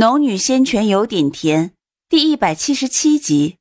[0.00, 1.72] 农女仙泉有点甜，
[2.08, 3.56] 第一百七十七集。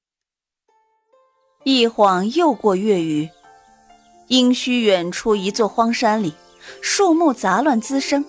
[1.63, 3.27] 一晃又过月余，
[4.27, 6.35] 阴虚远处一座荒山里，
[6.79, 8.23] 树木杂乱滋生，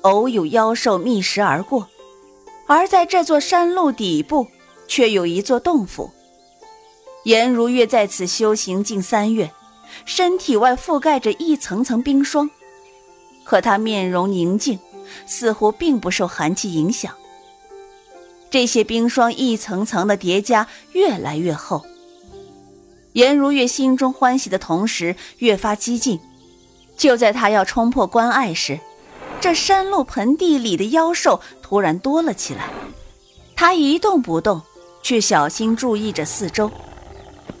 [0.00, 1.88] 偶有妖兽觅食而过。
[2.66, 4.48] 而在这座山路底部，
[4.88, 6.10] 却有一座洞府。
[7.22, 9.52] 颜如月在此修行近三月，
[10.04, 12.50] 身体外覆盖着一层层冰霜，
[13.44, 14.80] 可她面容宁静，
[15.24, 17.14] 似乎并不受寒气影响。
[18.54, 21.84] 这些冰霜一层层的叠加，越来越厚。
[23.14, 26.20] 颜如月心中欢喜的同时，越发激进。
[26.96, 28.78] 就在他要冲破关隘时，
[29.40, 32.70] 这山路盆地里的妖兽突然多了起来。
[33.56, 34.62] 他一动不动，
[35.02, 36.70] 却小心注意着四周。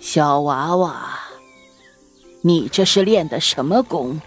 [0.00, 1.18] 小娃娃，
[2.42, 4.20] 你这是练的什么功？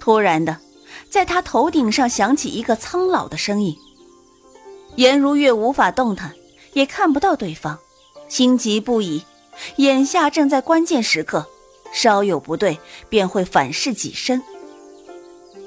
[0.00, 0.58] 突然的，
[1.08, 3.76] 在他头顶上响起一个苍老的声音。
[4.96, 6.34] 颜如月无法动弹，
[6.74, 7.78] 也看不到对方，
[8.28, 9.24] 心急不已。
[9.76, 11.46] 眼下正在关键时刻，
[11.92, 12.78] 稍有不对
[13.08, 14.42] 便会反噬己身。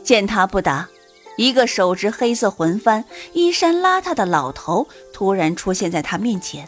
[0.04, 0.90] 见他不答，
[1.38, 6.68] 一个手执黑色魂幡、衣衫邋遢的老头突然出现在他面前。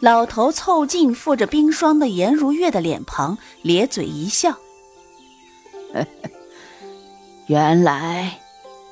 [0.00, 4.56] 老头凑近附着冰霜的颜如月的脸庞，咧嘴一笑
[7.46, 8.40] ：“原来……”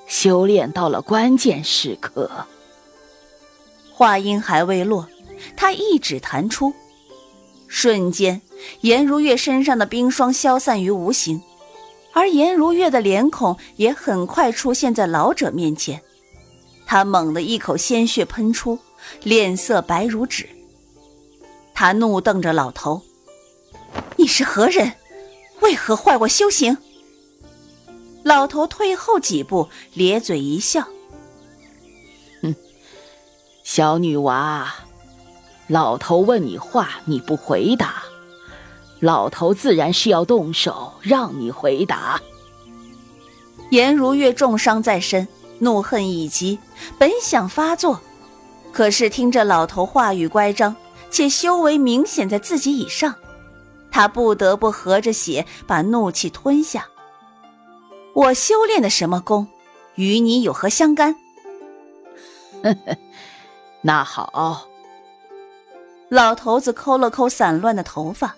[0.08, 2.30] 修炼到了关键时刻，
[3.92, 5.06] 话音还未落，
[5.54, 6.72] 他一指弹出，
[7.68, 8.40] 瞬间，
[8.80, 11.40] 颜如月身上的冰霜消散于无形，
[12.14, 16.02] 而颜如月的脸孔也很快出现在老者面前。
[16.86, 18.78] 他猛地一口鲜血喷出，
[19.22, 20.48] 脸色白如纸。
[21.74, 23.02] 他怒瞪着老头
[24.16, 24.94] ：“你是何人？
[25.60, 26.78] 为何坏我修行？”
[28.24, 30.86] 老头退后几步，咧嘴一笑
[32.42, 32.54] ：“哼，
[33.62, 34.74] 小女娃，
[35.66, 38.02] 老头问你话你不回答，
[39.00, 42.20] 老头自然是要动手让你回答。”
[43.70, 45.26] 颜如月重伤在身，
[45.58, 46.58] 怒恨已极，
[46.98, 48.00] 本想发作，
[48.72, 50.74] 可是听着老头话语乖张，
[51.10, 53.14] 且修为明显在自己以上，
[53.90, 56.86] 他不得不合着血把怒气吞下。
[58.18, 59.46] 我修炼的什么功，
[59.94, 61.14] 与你有何相干？
[62.64, 62.96] 呵呵，
[63.82, 64.66] 那好。
[66.08, 68.34] 老头子抠了抠散乱的头发。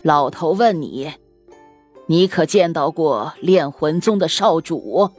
[0.00, 1.12] 老头问你，
[2.06, 5.10] 你可见到过炼魂宗的少主？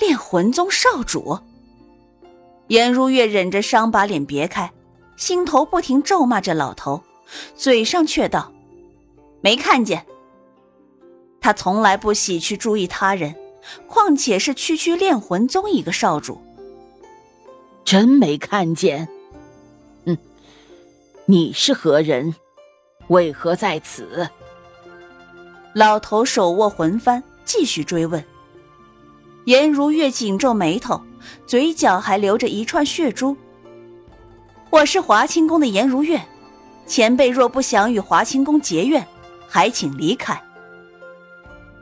[0.00, 1.38] 炼魂宗少主？
[2.68, 4.72] 颜如月忍着伤把脸别开，
[5.18, 7.02] 心头不停咒骂着老头，
[7.54, 8.50] 嘴上却道
[9.42, 10.06] ：“没看见。”
[11.46, 13.32] 他从来不喜去注意他人，
[13.86, 16.40] 况且是区区炼魂宗一个少主。
[17.84, 19.08] 真没看见。
[20.06, 20.18] 嗯，
[21.26, 22.34] 你是何人？
[23.06, 24.28] 为何在此？
[25.72, 28.24] 老头手握魂幡，继续追问。
[29.44, 31.00] 颜如月紧皱眉头，
[31.46, 33.36] 嘴角还留着一串血珠。
[34.70, 36.20] 我是华清宫的颜如月，
[36.88, 39.06] 前辈若不想与华清宫结怨，
[39.46, 40.42] 还请离开。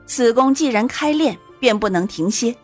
[0.07, 2.57] 此功既然开练，便不能停歇。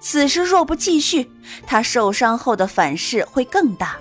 [0.00, 1.30] 此时若不继续，
[1.66, 3.96] 他受伤后的反噬会更大。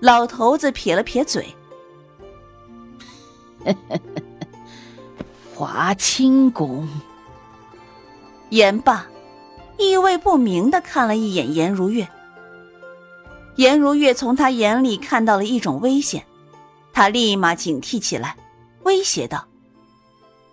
[0.00, 1.46] 老头子撇了撇嘴
[5.54, 6.88] ：“华清宫。”
[8.50, 9.06] 言罢，
[9.78, 12.08] 意味不明的看了一眼颜如月。
[13.56, 16.24] 颜如月从他眼里看到了一种危险，
[16.92, 18.36] 他立马警惕起来，
[18.84, 19.46] 威胁道。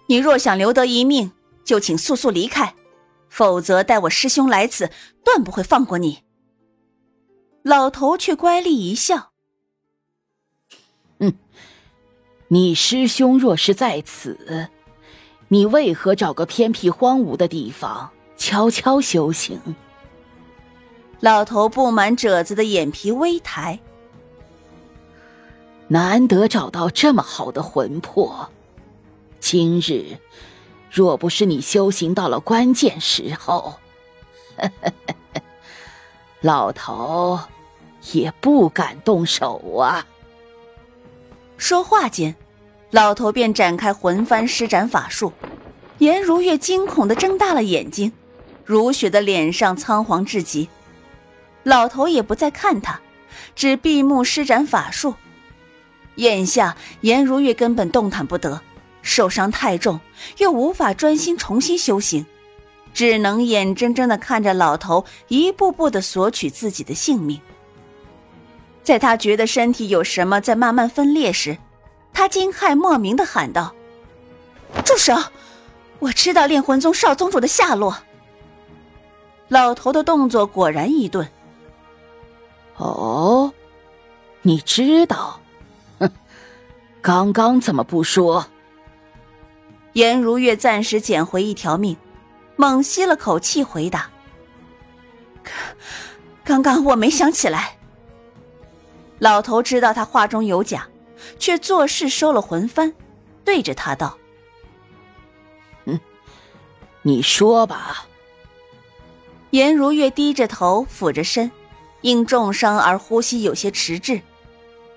[0.08, 1.32] 你若想留得一命，
[1.64, 2.76] 就请速速离开，
[3.30, 4.92] 否则待我师兄来此，
[5.24, 6.24] 断不会放过你。
[7.64, 9.32] 老头却乖戾一笑
[11.18, 11.34] ：“嗯，
[12.50, 14.70] 你师兄若是在此，
[15.48, 19.60] 你为何找个偏僻荒芜的地方悄悄修行？”
[21.22, 23.80] 老头布满褶子的眼皮微抬，
[25.88, 28.48] 难得找到这么好的魂魄。
[29.48, 30.18] 今日，
[30.92, 33.76] 若不是你修行到了关键时候，
[36.42, 37.40] 老头
[38.12, 40.08] 也不敢动手啊。
[41.58, 42.36] 说话间，
[42.90, 45.32] 老头便展开魂幡施展法术。
[46.00, 48.12] 颜如月惊恐的睁大了眼睛，
[48.66, 50.68] 如雪的脸上仓皇至极。
[51.62, 53.00] 老头也不再看他，
[53.54, 55.14] 只闭目施展法术。
[56.16, 58.60] 眼下，颜如月根本动弹不得。
[59.06, 60.00] 受伤太重，
[60.40, 62.26] 又无法专心重新修行，
[62.92, 67.40] 只能眼睁睁的看着老头一步步的索取自己的性命。
[68.84, 71.58] 在他觉得身体有什么在慢慢分裂时，
[72.12, 73.74] 他惊骇莫名的喊道
[74.84, 75.14] ：“住手！
[76.00, 77.96] 我知道炼魂宗少宗主的下落。”
[79.50, 81.30] 老头的动作果然一顿。
[82.78, 83.54] 哦，
[84.42, 85.40] 你知道？
[86.00, 86.12] 哼，
[87.02, 88.48] 刚刚怎么不说？
[89.96, 91.96] 颜如月暂时捡回一条命，
[92.58, 94.10] 猛吸了口气，回答
[96.44, 97.78] ：“刚刚我没想起来。”
[99.20, 100.86] 老头知道他话中有假，
[101.40, 102.94] 却作势收了魂幡，
[103.46, 104.18] 对着他道
[105.88, 105.98] ：“嗯，
[107.02, 108.06] 你说吧。”
[109.52, 111.50] 颜如月低着头，俯着身，
[112.02, 114.22] 因重伤而呼吸有些迟滞，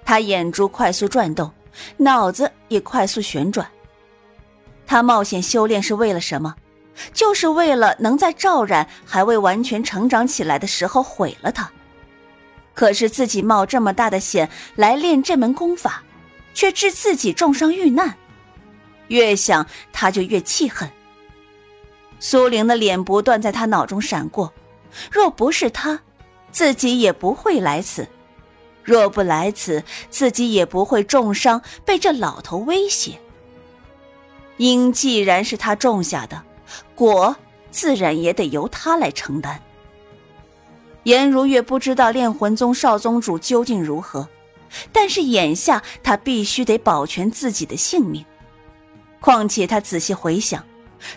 [0.04, 1.52] 他眼珠快速转动，
[1.98, 3.64] 脑子也快速旋转。
[4.88, 6.56] 他冒险修炼是为了什么？
[7.12, 11.70] 就是为了能在赵冉还未完全成长起来的时候毁了他。
[12.74, 16.02] 可是自己冒这么大的险来练这门功法，
[16.54, 18.16] 却致自己重伤遇难，
[19.08, 20.90] 越想他就越气恨。
[22.18, 24.52] 苏玲的脸不断在他脑中闪过，
[25.10, 26.00] 若不是他，
[26.50, 28.04] 自己也不会来此；
[28.82, 33.20] 若不来此，自己也不会重伤，被这老头威胁。
[34.58, 36.42] 因既然是他种下的
[36.94, 37.34] 果，
[37.70, 39.60] 自然也得由他来承担。
[41.04, 44.28] 颜如月不知道炼魂宗少宗主究竟如何，
[44.92, 48.24] 但是眼下他必须得保全自己的性命。
[49.20, 50.64] 况且他仔细回想，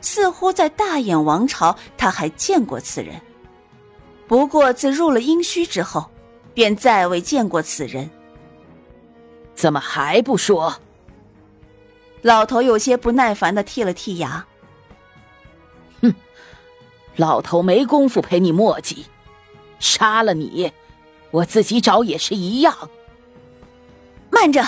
[0.01, 3.19] 似乎在大眼王朝他还见过此人，
[4.27, 6.09] 不过自入了阴虚之后，
[6.53, 8.09] 便再未见过此人。
[9.55, 10.73] 怎么还不说？
[12.21, 14.45] 老头有些不耐烦的剔了剔牙。
[16.01, 16.13] 哼，
[17.15, 19.05] 老头没工夫陪你磨叽。
[19.79, 20.71] 杀了你，
[21.31, 22.89] 我自己找也是一样。
[24.29, 24.63] 慢着，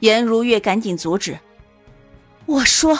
[0.00, 1.38] 颜如月赶紧阻止。
[2.44, 2.98] 我说，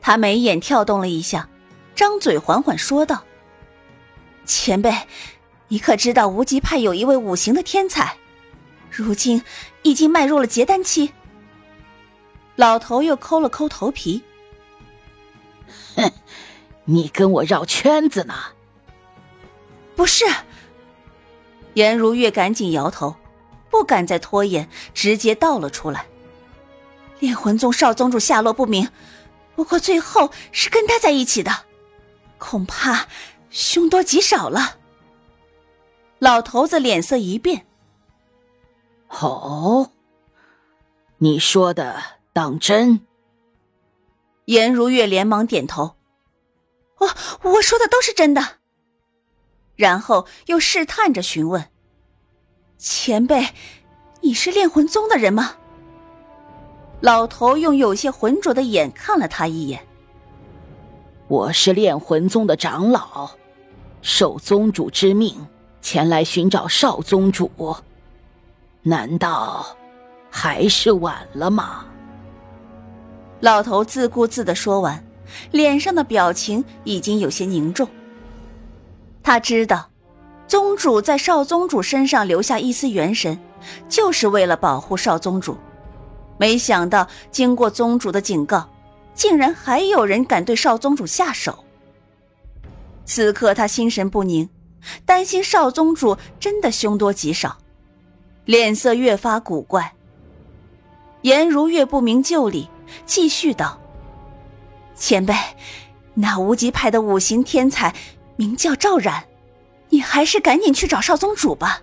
[0.00, 1.48] 他眉眼跳动了一下，
[1.94, 3.24] 张嘴缓缓说道
[4.46, 4.92] ：“前辈，
[5.68, 8.16] 你可知道无极派有一位五行的天才，
[8.90, 9.44] 如今
[9.82, 11.12] 已经迈入了结丹期？”
[12.56, 14.22] 老头又抠了抠头皮，
[15.96, 16.12] 哼，
[16.84, 18.34] 你跟我绕圈子呢。
[19.96, 20.24] 不是，
[21.74, 23.16] 颜如月赶紧摇头，
[23.70, 26.06] 不敢再拖延，直接道了出来。
[27.18, 28.88] 炼魂宗少宗主下落不明，
[29.56, 31.64] 不过最后是跟他在一起的，
[32.38, 33.06] 恐怕
[33.50, 34.78] 凶多吉少了。
[36.18, 37.66] 老头子脸色一变
[39.20, 39.90] ：“哦，
[41.18, 42.02] 你说的
[42.34, 43.00] 当真？”
[44.44, 45.96] 颜如月连忙点头
[47.00, 47.08] ：“我
[47.52, 48.58] 我说的都是真的。”
[49.76, 51.70] 然后又试探着询问
[52.76, 53.54] ：“前辈，
[54.20, 55.56] 你是炼魂宗的人吗？”
[57.00, 59.86] 老头用有些浑浊的眼看了他一眼
[61.28, 63.30] ：“我是炼魂宗的长老，
[64.02, 65.46] 受宗主之命
[65.80, 67.50] 前来寻找少宗主，
[68.82, 69.76] 难道
[70.30, 71.86] 还是晚了吗？”
[73.44, 75.04] 老头自顾自的说完，
[75.50, 77.86] 脸上的表情已经有些凝重。
[79.22, 79.90] 他知道，
[80.48, 83.38] 宗主在少宗主身上留下一丝元神，
[83.86, 85.58] 就是为了保护少宗主。
[86.38, 88.66] 没想到，经过宗主的警告，
[89.12, 91.66] 竟然还有人敢对少宗主下手。
[93.04, 94.48] 此刻他心神不宁，
[95.04, 97.58] 担心少宗主真的凶多吉少，
[98.46, 99.92] 脸色越发古怪。
[101.20, 102.70] 颜如月不明就里，
[103.06, 103.78] 继续道
[104.94, 105.34] ：“前辈，
[106.14, 107.94] 那无极派的五行天才。”
[108.36, 109.22] 名叫赵冉，
[109.90, 111.82] 你还是赶紧去找少宗主吧。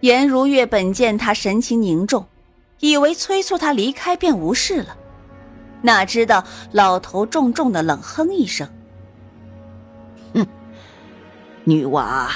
[0.00, 2.26] 颜如月本见他神情凝重，
[2.80, 4.94] 以为催促他离开便无事了，
[5.80, 8.68] 哪知道老头重重的冷哼一声
[10.34, 10.46] ：“哼，
[11.64, 12.30] 女娃，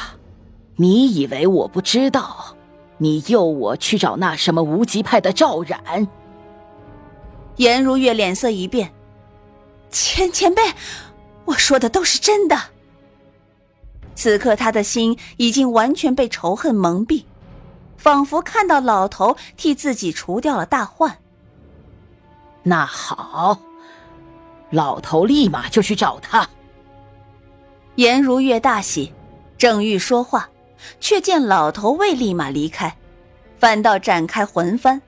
[0.77, 2.57] 你以为我不知道？
[2.97, 6.09] 你诱我去找那什么无极派的赵冉？”
[7.57, 8.93] 颜如月脸色一变
[9.91, 10.63] ：“前前辈。”
[11.45, 12.57] 我说的都是真的。
[14.15, 17.25] 此刻他的心已经完全被仇恨蒙蔽，
[17.97, 21.19] 仿佛看到老头替自己除掉了大患。
[22.63, 23.59] 那好，
[24.71, 26.49] 老头立马就去找他。
[27.97, 29.13] 颜如月大喜，
[29.59, 30.49] 正欲说话，
[31.01, 32.97] 却见老头未立马离开，
[33.59, 35.01] 反倒展开魂幡，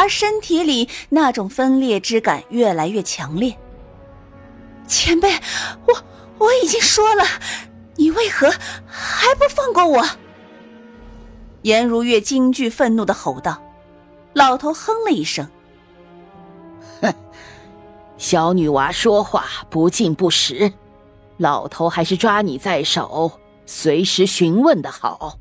[0.00, 3.54] 而身体里那种分裂之感越来越强烈。
[4.88, 5.30] 前辈，
[5.86, 6.02] 我
[6.38, 7.22] 我已经说了，
[7.96, 8.48] 你为何
[8.86, 10.08] 还不放过我？
[11.62, 13.62] 颜如月惊惧愤怒的吼道。
[14.32, 15.46] 老头哼了一声
[17.02, 17.12] ：“哼，
[18.16, 20.72] 小女娃说话不敬不实，
[21.36, 23.32] 老头还是抓你在手，
[23.66, 25.38] 随时询问的好。”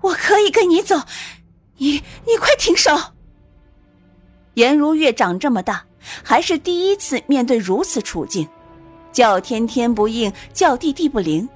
[0.00, 0.96] 我可以跟你走，
[1.80, 1.92] 你
[2.26, 2.94] 你快停手！
[4.54, 5.86] 颜如月长这么大，
[6.22, 8.46] 还是第一次面对如此处境，
[9.10, 11.48] 叫天天不应，叫地地不灵，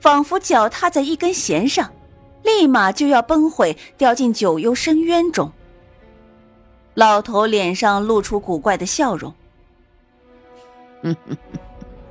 [0.00, 1.92] 仿佛脚踏在一根弦上，
[2.42, 5.52] 立马就要崩毁，掉进九幽深渊中。
[6.94, 9.32] 老头脸上露出古怪的笑容：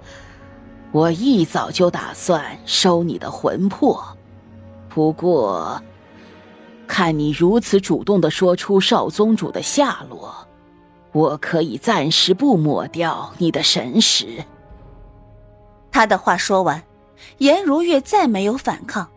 [0.93, 4.01] “我一早就打算收你的魂魄。”
[4.87, 5.81] 不过，
[6.87, 10.47] 看你如此主动的说出少宗主的下落，
[11.11, 14.43] 我可以暂时不抹掉你的神识。
[15.91, 16.83] 他的话说完，
[17.39, 19.09] 颜如月再没有反抗，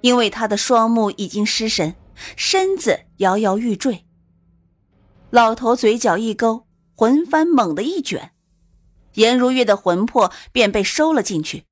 [0.00, 1.94] 因为他的双目已经失神，
[2.36, 4.04] 身子摇摇欲坠。
[5.30, 6.66] 老头嘴角一勾，
[6.96, 8.32] 魂幡猛地一卷，
[9.14, 11.64] 颜如月的魂魄便被收了进去。